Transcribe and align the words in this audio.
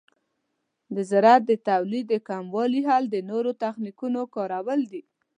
د 0.95 0.97
زراعت 1.09 1.43
د 1.47 1.51
تولید 1.69 2.05
د 2.09 2.15
کموالي 2.27 2.81
حل 2.89 3.03
د 3.09 3.15
نوو 3.29 3.51
تخنیکونو 3.63 4.21
کارول 4.35 4.81
دي. 4.91 5.01